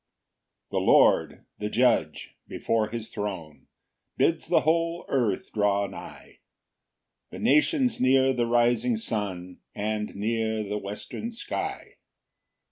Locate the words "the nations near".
7.29-8.33